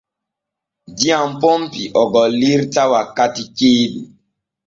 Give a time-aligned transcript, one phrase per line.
[0.97, 4.01] Diyam ponpi o gollirta wakkati ceeɗu.